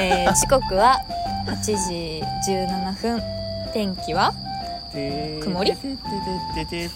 [0.00, 0.98] えー時刻は
[1.46, 3.22] 8時17分。
[3.72, 4.32] 天気は？
[4.92, 5.72] 曇り？
[5.72, 6.90] もう後で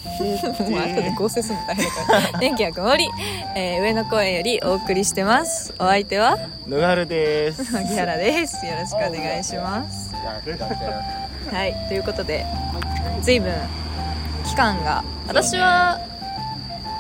[1.17, 1.51] 合成す。
[1.53, 3.09] るの大変だから天気は曇り、
[3.57, 5.75] えー上の公園よりお送りしてます。
[5.79, 7.73] お相手は野軽です。
[7.73, 8.65] 牧原です。
[8.67, 10.15] よろしくお願いします。
[10.15, 12.47] はいということで
[13.23, 13.53] 随分
[14.45, 16.01] 期間が私は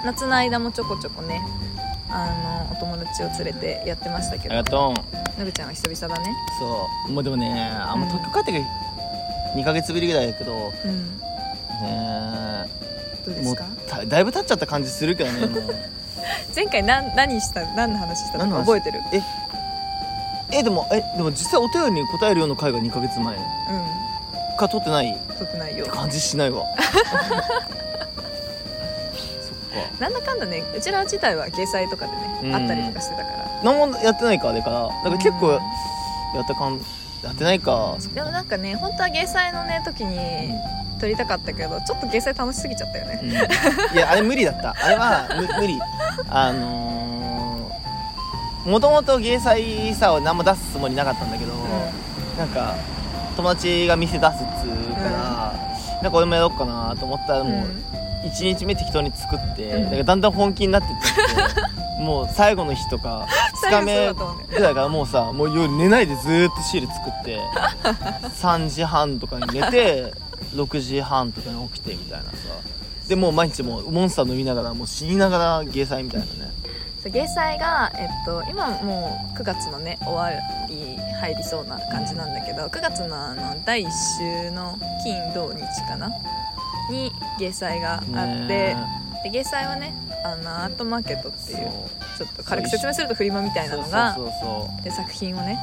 [0.05, 1.41] 夏の間もちょこちょこね
[2.17, 5.03] あのお友達を連れてやってましたけありどがと
[5.37, 5.41] う。
[5.41, 6.31] のぶちゃんは久々だね。
[6.61, 7.13] そう。
[7.13, 8.01] もうでもねあん。
[8.01, 8.65] まうん東京帰ってから
[9.61, 11.19] 2ヶ月ぶりぐらいだけどうん。
[11.83, 12.69] ね
[13.27, 13.65] どうですか？
[13.89, 15.49] ただいぶ経っちゃった感じするけどね
[16.55, 18.39] 前回何何した何の話した？
[18.39, 18.61] 何の話？
[18.61, 19.03] の覚えてる？
[20.53, 23.41] えでもえでも実際お便りに答えるような回が2ヶ月前う
[24.57, 26.65] か撮ってないっん撮ってないよて感じしないわ
[29.99, 32.53] なんだかんだねうちら自体は芸祭とかでねうん。
[32.53, 33.51] 会ったりとかしてたから。
[33.63, 35.55] 何もやってないかあれからなんか結構うん。
[35.55, 35.61] や
[36.43, 36.81] った感
[37.23, 37.97] やってないか。
[38.13, 40.51] でもなんかね本当は芸祭のね時に
[41.01, 43.21] 撮りたかったけどちょっと芸祭楽しすぎちゃったよね。
[43.23, 43.31] うん。
[43.97, 44.75] いやあれ無理だった。
[44.79, 45.79] あれはむ無理。
[46.29, 51.53] あのー、もともと芸祭さを何も出すつもりなかったんだけど、
[52.37, 52.75] なんか
[53.37, 55.55] 友達が店出すっつうから、
[56.03, 57.49] なんか俺もやろうかなと思ったらうん。
[57.49, 57.69] もう
[58.25, 59.85] 1日目適当に作って、うん。
[59.85, 60.91] なんかだんだん本気になってっ
[61.97, 63.27] てもう最後の日とか
[63.65, 64.13] 2日目
[64.57, 67.39] ぐらいからもうさもう夜寝ないでずーっとシール作って
[68.41, 70.13] 3時半とかに寝て
[70.55, 72.31] 6時半とかに起きてみたいなさ。
[73.09, 76.33] でもう毎日もうモンスター飲みながらもう死にながら芸祭みたいなね。
[77.11, 80.31] 芸祭が、えっと、今もう9月のね終わ
[80.71, 83.91] り入りそうな感じなんだけど9月のあの第1
[84.47, 86.11] 週の金土日かな
[86.91, 88.77] に芸祭があって、ね
[89.25, 91.59] で芸祭はねあのアートマーケットっていう
[92.19, 95.59] ちょっと軽く説明するとフリマみたいなのがそうそうそうで作品をね。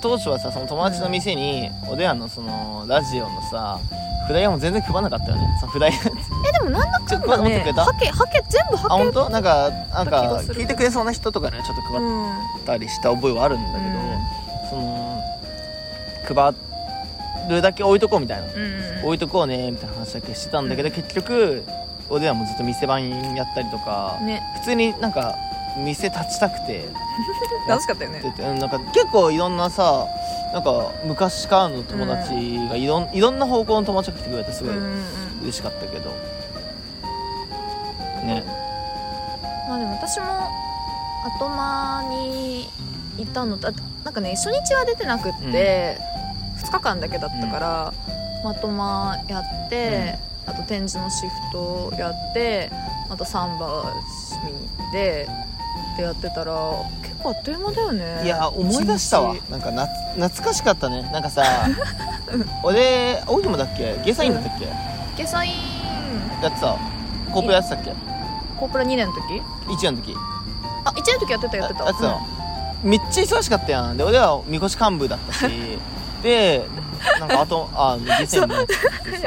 [0.00, 3.78] 当初はさその友達の店に、おでやんのそのラジオのさ
[4.26, 5.56] フライヤーも全然配らなかったよね。
[5.60, 7.82] そのフライヤーえでもなんだかんだねくれた？
[7.82, 9.28] はけはけ全部あはけ本当？
[9.30, 12.32] なんかなんか聞いてくれそうな人とかねちょっと配うんっ
[12.66, 13.92] たりした覚えはあるんだけど、
[14.70, 15.22] その
[16.26, 16.54] 配
[17.48, 21.64] るだけ置いとこうみたいな、うん置いとこうねみたいな話だけしてたんだけど、結局
[22.10, 24.42] おでやんもずっと店番やったりとか、ね。
[24.60, 25.36] 普通になんか
[25.76, 26.88] 店立ちたくて。
[27.68, 28.22] 楽しかったよね。
[28.58, 30.06] なんか結構いろんなさ
[30.52, 32.30] なんか昔からの友達
[32.68, 35.04] がいろん,、いろんな方向の友達が来てくれてすごいうんうん
[35.42, 36.10] 嬉しかったけど、
[38.24, 38.42] ね。
[39.68, 40.26] まあでも私も
[41.38, 42.70] 後間に
[43.18, 43.58] いたの。
[43.58, 45.98] とあとなんかね初日は出てなくって、
[46.68, 47.94] 2日間だけだったから、
[48.44, 52.70] まとまやって、あと展示のシフトやって
[53.10, 53.84] あとサンバ
[54.46, 55.28] 見に行って
[55.94, 56.54] ってやってたら
[57.02, 58.24] 結構あっという間だよね。
[58.24, 59.34] いや思い出したわ。
[59.50, 61.02] なんかな懐かしかったね。
[61.12, 61.42] なんかさ
[62.62, 64.00] 俺青山だっけ？
[64.04, 64.68] ゲーサインだったっけ、
[65.16, 65.52] ゲサイン。
[66.42, 66.76] やってた
[67.32, 67.92] コープやってたっけ？
[68.58, 70.14] コープラ2年の時？1年の時。
[70.84, 71.84] あ1年の時やってたやってた。
[71.84, 72.18] やってた、
[72.82, 73.96] めっちゃ忙しかったやん。
[73.96, 75.46] で俺はみこし幹部だったし
[76.22, 76.66] で
[77.20, 78.78] なんかあとあゲーサインもやってや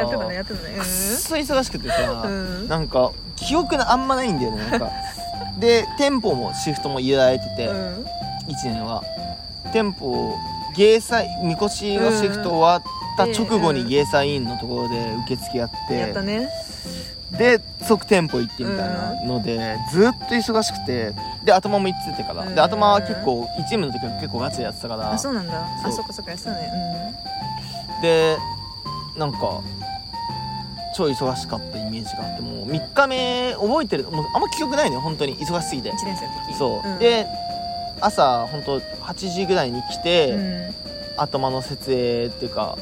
[0.05, 0.75] ってたねやってたね。
[0.77, 2.67] くっそ忙しくてさ、うん。
[2.67, 4.91] なんか記憶があんまないんだよねなんか。
[5.59, 7.75] で店舗もシフトも入れられてて、うん。
[7.75, 8.05] 1
[8.65, 9.03] 年は。
[9.71, 10.35] 店舗
[10.75, 12.83] 芸祭みこしのシフト終わっ
[13.17, 16.49] た直後に芸祭員のところで受付やって、やったね
[17.31, 25.11] で即店舗行ってみたいなので、ずっと忙しくてで頭も行っててから、うんで頭は結構1チームの時は結構ガチでやってたから。
[25.13, 25.65] あそうなんだ。
[25.83, 27.15] あそっかそっかやってたね。
[28.01, 28.37] で
[29.17, 29.37] なんか
[30.95, 35.37] 超忙しかったイメージがあってもう3日目覚えてるもうあんま記憶ないね本当に。
[35.37, 35.89] 忙しすぎて。
[35.89, 36.53] うん1年生の時。
[36.55, 36.99] そう、ん。
[36.99, 37.27] で
[38.01, 40.75] 朝本当8時ぐらいに来て、うん。
[41.17, 42.77] 頭の設営っていうか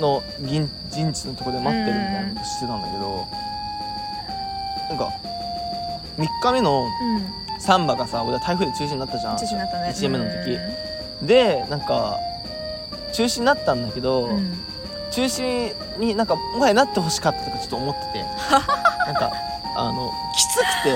[0.00, 3.26] の陣陣地のところで待ってるみたいなことしてたんだけど、
[4.92, 5.12] なんか
[6.18, 7.42] 3日目のうん。
[7.58, 9.36] サンバがさ俺は台風で中止になったじゃん。
[9.36, 9.88] 中止になったね。
[9.90, 10.58] 1年目の時。
[11.26, 12.18] でなんか
[13.12, 14.36] 中止になったんだけど、うん。
[14.36, 14.58] うん
[15.12, 18.24] 中止になんかもはやなってほしかったとかちょっと思ってて。
[19.04, 19.30] なんか
[19.76, 20.94] あのきつくて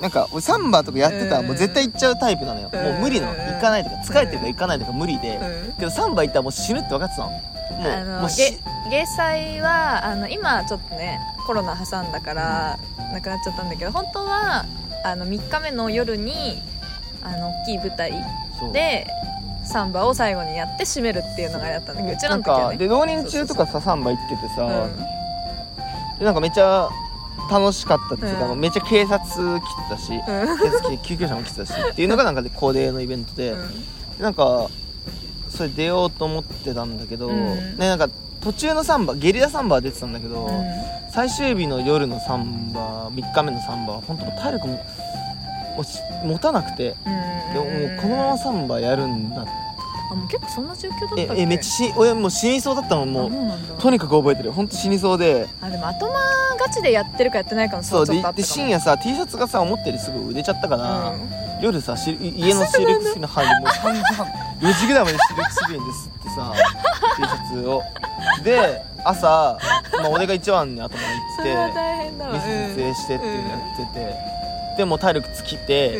[0.00, 3.26] なんか俺サンバとかやってたらもう絶対行っちゃうタイプなのよ、うんもう無理の。
[3.28, 5.72] 行かないとか疲れてるから行かないとか無理で、うん。
[5.72, 7.32] けどサンバ行ったらもう死ぬって分かってたの
[7.70, 8.58] もうあのもうし
[8.90, 12.78] 芸祭はあの今ちょっとねコロナ挟んだから
[13.12, 14.66] なくなっちゃったんだけど本当は
[15.04, 16.60] あの3日目の夜に
[17.22, 18.12] あの大きい舞台
[18.58, 18.72] そう。
[18.72, 19.06] で
[19.64, 22.76] サンバを最後にやって締めるっていうのがあれだったんだけどうちらなんの時はね。
[22.76, 26.18] かで浪人中とかさサンバ行っててさ、うん。
[26.18, 26.88] でなんかめっちゃ
[27.50, 28.60] 楽しかったっていうか、うん。
[28.60, 30.58] めっちゃ警察来てたし、うん。
[30.58, 33.80] 警察来て救急車も来てたしっていうのがなんかで恒例のイベントで、うん。
[34.16, 34.68] でなんか
[35.50, 38.08] それ出ようと思ってたんだけど、うんねなんか
[38.40, 40.64] 途中のサンバゲリラサンバは出てたんだけど、うん
[41.10, 49.46] 最終日の夜のサンバ3日目のサンバは本当体力ももうし持たなくてうんでもこのままサンバやるんだ
[50.10, 56.20] あもう結構そんな状況だったっけええめっちゃし俺もう死にそうだったのもうとにかく覚えてる本当死にそうであでも後間
[56.60, 61.14] ガチでやってるかやってないかのそうで差はちょっとあったかもで深夜さ T シャツがさ思ったよりすぐ売れちゃったから、
[61.60, 64.26] 夜さし家のシルクスクリーンの範囲でもう3時半
[64.60, 66.54] 4時ぐらいまでシルクスクリーンですってさ
[67.16, 67.82] T シャツを。
[68.44, 69.58] で朝、
[69.92, 72.32] まあ、俺が一番に頭に行って大変だわ。
[72.34, 74.16] ミス撮影してっていうのやってて、
[74.76, 75.96] でもう体力尽きて、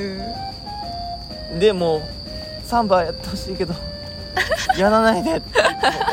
[1.52, 1.58] うん。
[1.58, 2.02] でもう
[2.64, 3.74] サンバやってほしいけど
[4.76, 5.40] やらないで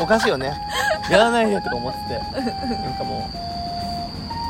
[0.00, 0.58] おかしいよね。
[1.10, 2.14] やらないでとか思ってて。
[2.74, 3.30] なんかも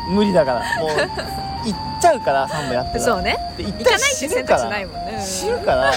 [0.08, 0.90] う無理だからもう
[1.72, 3.36] 行っちゃうからサンバやってたらそうね。
[3.56, 5.20] で行っ行かないって死ぬ選択肢からないもんね。
[5.20, 5.92] 死ぬから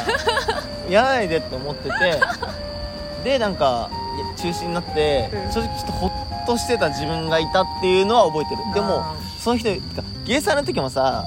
[0.89, 1.93] やらないでって思ってて。
[3.23, 3.89] でなんか
[4.37, 5.51] 中止になって、うん。
[5.51, 8.61] 正直ちょっとホッとしてた自分がいたっていうのは覚えてる。
[8.73, 9.69] でもあその人
[10.25, 11.25] 芸祭の時もさ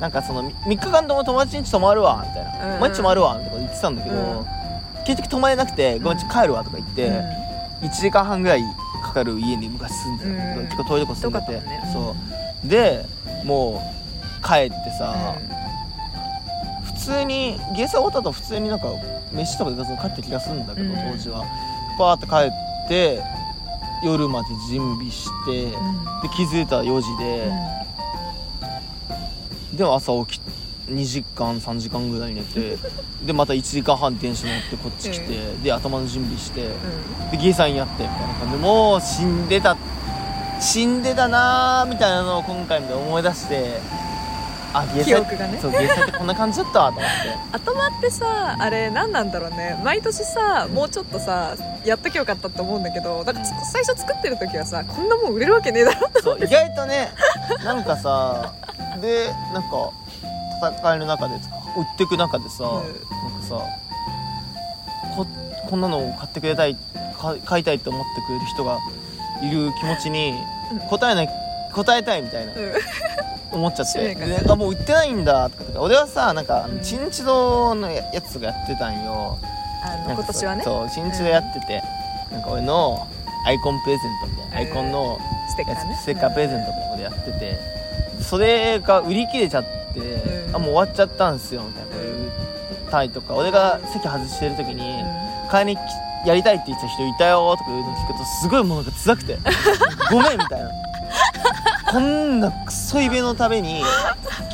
[0.00, 2.74] なんかその3日間とも友達ん家泊まるわみたいな、うん。
[2.74, 4.46] うん毎日泊まるわみたいなこと言ってたんだけど、うん。
[5.04, 7.88] 結局泊まれなくてごめんちょっと帰るわとか言って、うん。
[7.88, 8.62] 1時間半ぐらい
[9.02, 10.66] かかる家に昔住んでたんだけど、うん。
[10.66, 11.90] 結構遠いとこ住んでて、ね。
[11.92, 13.04] そうで
[13.44, 13.82] も
[14.42, 15.34] う帰ってさ、
[16.84, 18.86] 普通に芸祭終わった後普通になんか
[19.32, 21.12] 飯とかで帰った気がするんだけど、うん。
[21.12, 21.44] 当時は。
[21.98, 22.34] パーって帰
[22.84, 23.22] って
[24.04, 27.52] 夜まで準備して、で気づいたら4時で、
[29.74, 30.42] でも朝起き
[30.90, 32.76] 2時間3時間ぐらい寝て
[33.24, 36.68] でまた1時間半電車乗ってこっち来て、で頭の準備して、
[37.30, 39.76] で芸祭やってみたいな感じでもう死んでた
[40.62, 43.80] 死んでたなーみたいなのを今回で思い出して
[44.72, 45.58] あ記憶がね。
[45.60, 47.36] そうってこんな感じだったわと思って。
[47.52, 49.78] 頭ってさあれ何なんだろうね。
[49.84, 51.54] 毎年さもうちょっとさ
[51.84, 57.10] やっときゃよかったって思うんだけどなんかつ最初作ってる時はさこんなもん売れるわけねえだろそう意外とね
[57.64, 58.52] なんかさ
[59.00, 59.90] でなんか
[60.80, 61.38] 戦いの中で売
[61.82, 62.70] ってく中でさ、うん。
[62.70, 63.56] なんかさ
[65.16, 65.26] こ
[65.68, 66.76] こんなのを買ってくれたい
[67.20, 68.78] か買いたいって思ってくれる人が
[69.40, 70.34] いる気持ちに
[70.72, 71.28] うん答えない
[71.72, 72.52] 答えたいみたいな。
[73.50, 74.16] 思っちゃって。
[74.48, 75.48] あもう売ってないんだ。
[75.50, 79.38] とかとか俺はさなんかチンチドのややつがやってたんよ。
[79.84, 80.64] あの今年はね。
[80.64, 81.82] そうチンチドやってて、
[82.30, 83.06] なんか俺の
[83.46, 85.96] アイコンプレゼントみたいな、アイコンのやステッカーね。
[85.96, 87.58] つステッカープレゼントみたいなことやってて。
[88.22, 90.56] それが売り切れちゃって、うん。
[90.56, 91.88] あもう終わっちゃったんすよみたいな。
[91.90, 93.34] こと言ったりとか。
[93.34, 95.04] 俺が席外してる時に、
[95.50, 95.80] 買いに来
[96.26, 99.38] やりたいって言ってた人いたよとかいうの聞くとすごいもうなんか辛くて。
[100.10, 100.70] ごめんみたいな。
[101.90, 103.82] こんなクソイベのために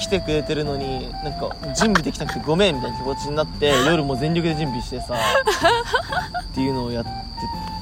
[0.01, 7.11] 来てくれてるのになんか準備できなくてごめんみたいな気持ちになって夜も全力で準備してさっていうのをやって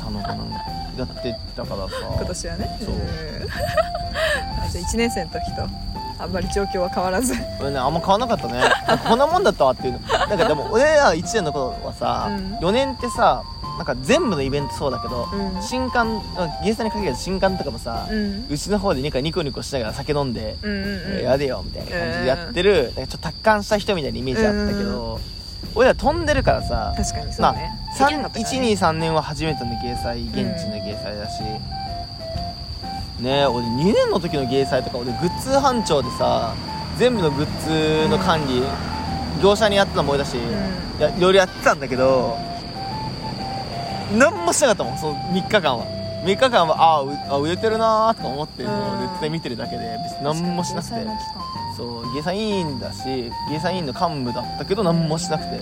[0.05, 0.45] たのかな。
[0.99, 1.95] やってたからさ。
[2.17, 2.79] 今年はね。
[2.81, 2.95] そう。
[4.71, 5.69] じゃあ1年生の時と
[6.19, 7.35] あんまり状況は変わらず。
[7.61, 8.63] 俺ねあんま変わんなかったね。
[9.07, 9.99] こんなもんだったわっていうの。
[10.01, 12.57] なんかでも 俺ら1年の頃はさ、うん。
[12.57, 13.43] 4年ってさ
[13.77, 15.63] なんか全部のイベントそうだけど、うん。
[15.63, 16.23] 新刊
[16.65, 18.47] ゲストに限らず新刊とかもさ、うん。
[18.49, 21.25] うちの方でニコニコニコしながら酒飲んで、うんうんうん。
[21.25, 25.21] やでよみたいな感じでやってる、なんかちょっと達観した人みたいなイメージあったけど、
[25.75, 28.75] 俺ら飛んでるからさ確かにそまあうね、できなかったからね。
[28.75, 31.43] 123年は初めての芸祭現地の芸祭だし、
[33.21, 36.55] ねえ俺2年の時の芸祭とか俺グッズ班長でさ
[36.99, 38.63] 全部のグッズの管理、
[39.43, 42.39] 業者にやってたのも俺だし、うやいろいろやってたんだけど
[44.13, 45.87] 何もしなかったもんその3日間は。
[46.25, 49.01] 3日間はああ売れてるなーとか思ってるのをうん。
[49.01, 50.95] ネットで見てるだけで別に何もしなくて。
[51.77, 55.59] そう芸祭委員だし芸祭委員の幹部だったけど何もしなくて、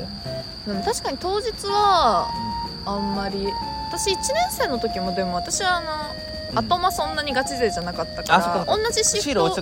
[0.66, 2.28] でも確かに当日は
[2.86, 3.48] あんまり。
[3.90, 5.86] 私1年生の時もでも私はあの、
[6.60, 6.68] うん。
[6.68, 9.54] 後間そんなにガチ勢じゃなかったから同じシフト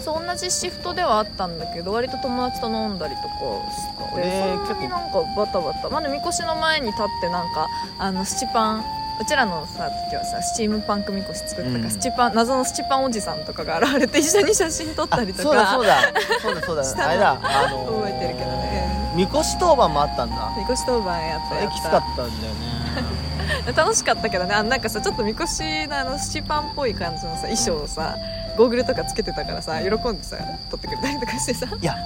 [0.00, 5.88] そう同じシフトではあったんだけど割と友達と飲んだりとかして俺そんなになんかバタバタ。
[5.88, 8.84] まだみこしの前に立ってなんかあのスチパン
[9.18, 11.90] うちらのさ時はさスチームパンクみこし作ったから、うん。
[11.90, 15.42] スチパン謎のスチパンおじさんとかが現れて一緒に写真撮ったりとか。
[15.42, 15.96] そうだそうだ。
[16.42, 16.82] そうだそうだ。
[17.08, 17.40] あれだ。
[17.42, 19.12] あの覚えてるけどね。
[19.16, 20.52] みこし当番もあったんだ。
[20.58, 21.74] みこし当番やったやった。
[21.74, 22.75] きつかったんだよね
[23.74, 24.54] 楽しかったけどね。
[24.54, 28.16] あなんかさちょっとみこしのあの七パンっぽい感じのさ衣装をさ
[28.56, 30.36] ゴーグルとかつけてたからさ喜んでさ
[30.70, 31.66] 撮ってくれたりとかしてさ。
[31.80, 31.96] いや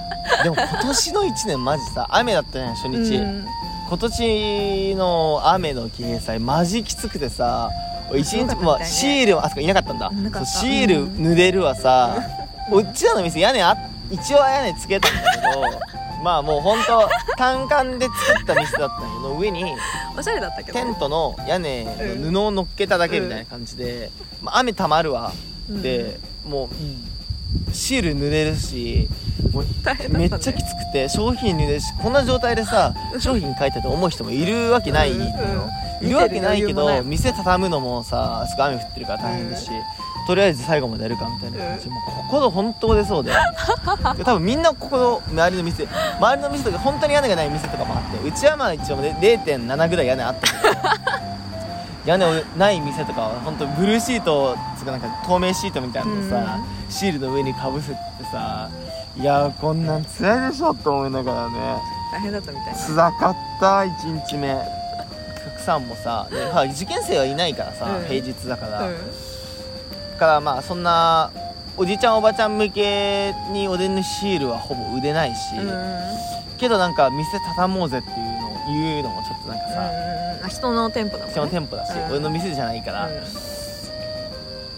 [0.43, 3.45] でも今年の1年マジさ雨だったね初日、うん。
[3.87, 7.69] 今年の雨の掲載マジきつくてさ
[8.15, 8.85] 一すごか日まあったみたいね。
[8.85, 10.11] シールはあそこいなかったんだ。
[10.45, 12.17] シール濡れるはさ、
[12.71, 13.77] うちらの店屋根あ
[14.09, 15.61] 一応屋根つけたんだけど
[16.21, 19.65] まあもうほんと単管で作った店だったんやけど上に
[20.17, 24.11] おしゃれだったけどテントの屋根の布を乗っけただけみたいな感じで、
[24.41, 25.33] まあ、雨たまるわ。
[25.69, 25.81] うん。
[25.81, 26.69] で、もう
[27.73, 29.07] シール濡れるし
[29.51, 29.65] もう
[30.09, 35.13] めっちゃきつくて商品濡れるしこんな状態でさ商品書いてて思う人もいるわけない。
[35.13, 35.69] のよ、
[36.01, 36.09] うんい。
[36.09, 39.69] るわけないけど店畳むのもさすごい雨降ってるから大変だし、
[40.27, 43.31] とりあえず最後までやるかみたいな感じ、もうここの本当でそうで
[44.17, 45.87] で 多分みんなここの周りの店
[46.19, 50.73] 周りの店とか本当に屋根がない店とかもあってうちはまあ一応ね0.7ぐらい屋根あったけど
[52.05, 57.95] 屋根ない店とかは本当ブルーシートつうかなんか透明シートみたいなのさ、シールの上にかぶせて
[58.31, 58.69] さ
[59.17, 61.81] いやーこんなん辛いでしょって思いながらね。
[62.11, 62.79] 大変だったみたいな。
[62.79, 64.53] 辛かった1日目。
[64.53, 64.57] お
[65.43, 68.05] 客さんもさ、でまあ受験生はいないからさ、うん。
[68.05, 68.95] 平日だから、うん。
[70.13, 71.31] だからまあそんな
[71.77, 75.55] おじいちゃんおばちゃん向けにおでんのシールはほぼ売れないし、
[76.57, 79.91] けどなんか店畳もうぜっていうのを言うのもちょっとなんかさ、
[80.43, 80.49] うん。
[80.49, 81.31] 人の店舗だもんね。
[81.31, 82.05] 人の店舗だし、うん。
[82.11, 83.13] 俺の店じゃないから、うん。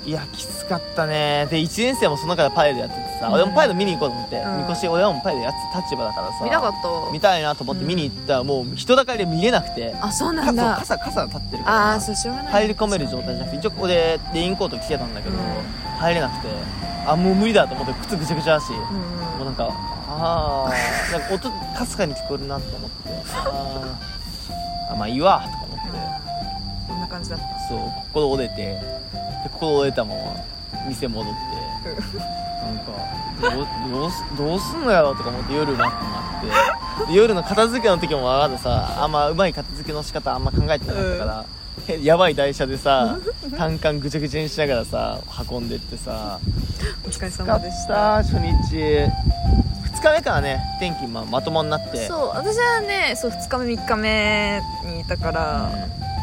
[0.05, 1.47] いやきつかったね。
[1.49, 3.33] で1年生もその中でパイルやっててさ、うん。
[3.35, 4.57] 俺もパイル見に行こうと思って、うん。
[4.57, 7.11] みこし俺はもうパイルやってた立場だからさ見たかった。
[7.13, 10.75] 見たいなと思って見に行ったらもう人だかりで見えなくてあそうなんだ。
[10.79, 11.91] 傘傘傘立ってるから。
[11.91, 15.41] ああそうしょうがない入り込める状態じゃなくて一応ここでレインコート着てたんだけど、うん。
[15.99, 16.49] 入れなくて
[17.07, 18.79] あもう無理だと思って靴ぐちゃぐちゃだし、うん。
[18.79, 19.69] もうなんか
[20.09, 20.73] ああ
[21.13, 23.09] なんか音かすかに聞こえるなと思って。
[23.35, 24.93] あー。
[24.93, 25.83] あまあいいわとか思って。
[26.87, 27.45] こんな感じだった。
[27.69, 28.55] そう心折れて。
[28.55, 28.81] で
[29.51, 30.21] 心折れたまま
[30.87, 31.39] 店戻って。
[32.63, 32.91] なんか
[33.41, 37.11] どうどうすどうすんのやろとか思って夜待って待って。
[37.11, 41.45] で夜の片付けの時もまださあんまうまい片付けの仕方あんま考えてなかったから、
[41.87, 43.19] へやばい台車でさ
[43.57, 45.19] 単管ぐちゃぐちゃにしながらさ
[45.51, 46.39] 運んでってさ。
[47.05, 47.93] お疲れ様でした。
[47.93, 49.62] た初日2日
[50.13, 52.07] 目からね天気まあまともになって。
[52.07, 55.71] そう私はねそう2日目3日目にいたから、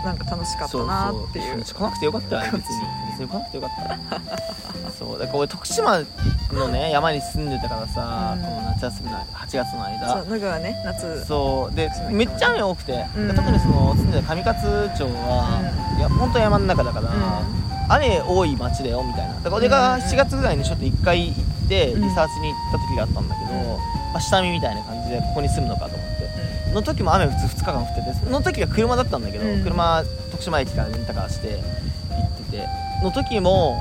[0.04, 1.56] なんか楽しかったなっていう。
[1.56, 1.78] そうそう。
[1.78, 2.82] 来なくてよかったよね別に。
[3.10, 3.70] 別に来なくてよかっ
[4.10, 4.90] た。
[4.98, 5.98] そうだから俺徳島
[6.52, 8.42] のね山に住んでたからさ、うん。
[8.42, 11.24] この夏休みの8月のそう間長はね夏。
[11.26, 11.74] そう。
[11.74, 13.34] でめっちゃ雨多くて、うん。
[13.34, 17.10] 特にその住んでた上勝町は、いや本当山の中だから、
[17.88, 19.34] 雨多い町だよみたいな。
[19.34, 22.02] だから俺がうん7月ぐらいにちょっと1回行ってうん。
[22.02, 23.78] リサーチに行った時があったんだけど、うん。
[24.12, 26.74] まあ、下見みたいな感じでここに住むのかと思って。
[26.74, 29.64] の時も雨普通2日間降っててその時は車だったんだけど、うん。
[29.64, 31.60] 車徳島駅からレンタカーして行っ
[32.50, 32.68] てて
[33.02, 33.76] の時も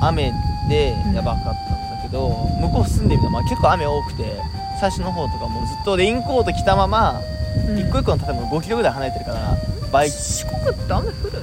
[0.00, 0.32] 雨
[0.68, 2.30] でやばかったんだけど、
[2.60, 4.24] 向こう住んでみたら、まあ、結構雨多くて
[4.80, 7.20] 最初の方とかもうずっとレインコート着たまま、
[7.68, 7.78] うん。
[7.78, 9.56] 一個一個の建物5キロぐらい離れてるから
[9.92, 10.16] バイク。
[10.16, 11.42] 四国って雨降る？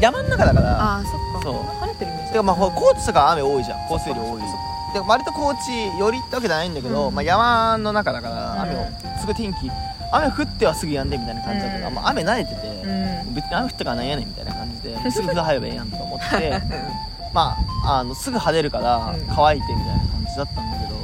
[0.00, 0.82] 山の中だから。
[0.82, 1.42] ああそっか。
[1.42, 1.54] そう。
[1.80, 3.88] 晴れてるイメージてかまあほら高知とか雨多いじゃん。
[3.88, 4.40] 降水量多い。
[4.42, 5.58] そっかで割と高知
[5.98, 7.14] 寄りってわけじゃないんだけど、うん。
[7.14, 9.70] まあ、山の中だから雨を、うんすぐ天気。
[10.10, 11.94] 雨降ってはすぐ止んでみたいな感じだったから、うん。
[11.94, 13.34] まあ、雨慣れてて、うん。
[13.34, 16.60] 別に雨降ったからなんやねんみたいな感じですぐ入ればええやんとか思って
[17.34, 19.26] まああのすぐ晴れるからうん。
[19.34, 20.94] 乾いてみたいな感じだったんだけど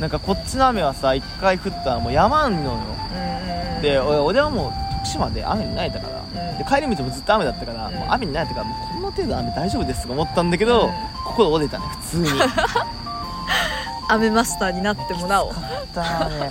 [0.00, 2.78] なんかこっちの雨はさ一回降ったらもう山んのよ。
[3.14, 7.94] うんで俺俺はもう徳島で雨に慣れたから、うんで帰り道もずっと雨だったから、うん。
[7.94, 10.92] もう雨に慣れたからもうこの程度雨大丈夫ですとか思ったんだけど、うん。
[11.26, 12.28] 心折れたね普通に。
[14.10, 15.52] 雨マスターになってもらおう。
[15.94, 16.40] だね。
[16.40, 16.50] ね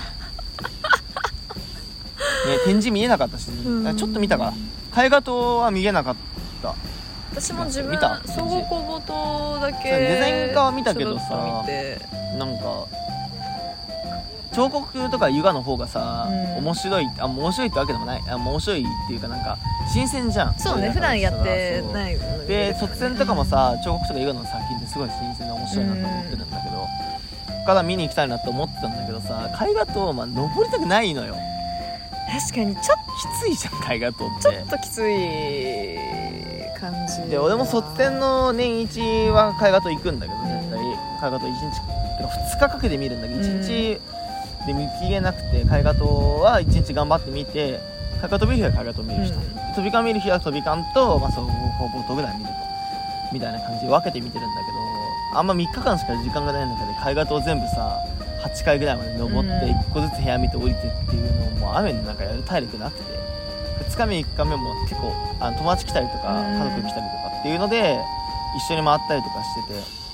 [2.65, 3.95] 展示見えなかったし、ん。
[3.97, 4.45] ちょっと見たか。
[4.45, 4.53] ら
[4.91, 6.15] 海岸島は見えなかっ
[6.61, 6.75] た。
[7.31, 8.21] 私も自分見た？
[8.25, 11.63] 総合工房とだけデザイン科は見たけどさ
[12.37, 12.87] なんか
[14.57, 16.65] 彫刻とか油画の方がさ、うん。
[16.65, 18.23] 面白いあ面白いってわけでもない。
[18.27, 19.55] あ面白いっていうかなんか
[19.93, 20.57] 新鮮じゃん。
[20.57, 22.47] そうね普段やっていないものに。
[22.47, 26.87] で卒展とかもさ彫刻とか油画の作品ってすごい新鮮で面白いなと思ってるんだけど、
[27.67, 31.35] から見に行きたいなって思ってたんだけどさ絵画島まあ登りたくないのよ。
[32.31, 32.97] 確かにちょっ
[33.45, 34.41] きついじゃん絵画島って。
[34.41, 35.99] ちょっときつい
[36.79, 37.29] 感じ。
[37.29, 40.79] で俺も卒展の年一は絵画島行くんだけどうん絶対。
[40.79, 41.79] 絵画島1日
[42.17, 44.01] てか2日かけて見るんだけど1日
[44.67, 47.79] で見切れなくて絵画島は1日頑張って見て
[48.23, 49.41] 絵画島見る日は絵画島見る人、うん。
[49.73, 51.47] 飛び館見る日は飛び館と、まあ、総合
[51.79, 52.55] 工房とぐらい見ると。
[53.33, 54.77] みたいな感じで分けて見てるんだけど
[55.39, 57.99] あんま3日間しか時間がない中で絵画島全部さ
[58.43, 59.79] 8回ぐらいまで登ってうん。
[59.79, 63.03] 1個ずつ部屋見て降りてっていうのをもう雨の中やる体力なくて
[63.89, 66.59] 2日目3日目も結構あの友達来たりとかうん。
[66.59, 67.99] 家族来たりとかっていうので
[68.55, 70.06] 一緒に回ったりとかしてて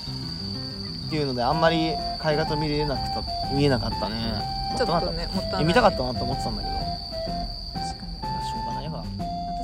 [1.14, 3.22] っていうのであんまり絵画と見れなくた
[3.54, 4.42] 見えなかったね。
[4.76, 5.64] ちょっとねもったいない。
[5.64, 6.74] 見たかったなと思ってたんだけど。
[6.74, 8.12] 確かに。
[8.44, 9.04] しょうがないわ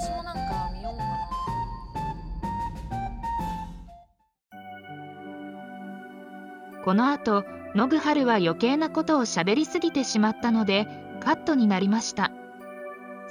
[0.01, 1.19] 私もなんか見ようかな。
[6.85, 10.87] この後野グハルは余計なことを喋りすぎてしまったので
[11.19, 12.31] カットになりました。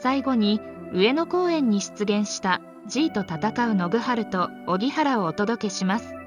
[0.01, 0.59] 最後に
[0.91, 6.18] 上野公園に出現した G と戦う野グハルと荻原をお届けします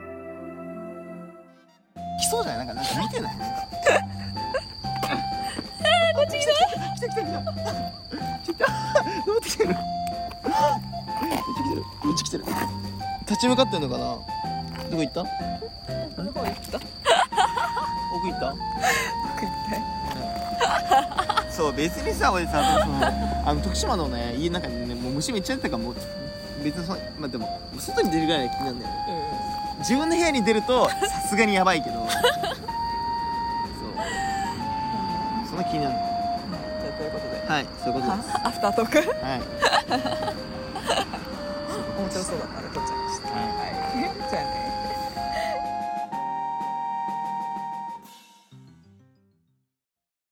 [2.22, 2.66] 来そうじゃない？
[2.66, 3.36] なんかなんか見てない？
[3.36, 3.56] なんか
[6.14, 6.58] こっち来た来
[7.00, 7.42] た来た来た来た。
[8.42, 8.66] 来た
[9.26, 9.68] 登ってきてる。
[9.68, 9.80] めっ
[11.34, 11.82] ちゃ来てる。
[12.04, 12.44] めっちゃ来てる。
[13.28, 15.28] 立ち向かってんのかなどこ行ったど
[16.32, 16.78] こ行った
[18.14, 18.54] 奥行った
[21.50, 23.06] そう別にさ俺さその
[23.48, 25.94] あの徳島のね家の中にねもう虫めっちゃ出てたからもう
[26.62, 28.26] 別にそまあでも外に出る。
[28.26, 28.76] ぐらいが気になる。
[28.76, 29.51] んだよね
[29.82, 30.94] 自分の部屋に出るとさ
[31.28, 31.96] すがにやばいけど。
[32.08, 32.18] そう。
[35.48, 35.96] そんな気になる
[36.80, 37.44] じゃあということで。
[37.52, 38.28] はいそういうことです。
[38.44, 38.98] アフタートーク？
[38.98, 39.02] は
[39.36, 39.42] い。
[41.98, 42.62] 面白そうだった